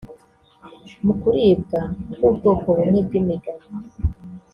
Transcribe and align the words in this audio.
mu 1.03 1.13
kuribwa 1.21 1.79
ku 2.19 2.27
bwoko 2.35 2.67
bumwe 2.77 2.99
bw’imigano 3.07 3.65